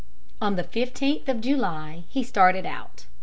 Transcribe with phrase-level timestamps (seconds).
[0.41, 3.05] On the 15th of July he started out.